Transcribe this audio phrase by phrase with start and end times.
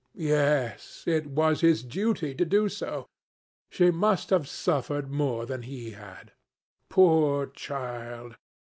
[0.15, 3.05] Yes, it was his duty to do so.
[3.69, 6.31] She must have suffered more than he had.
[6.89, 8.35] Poor child!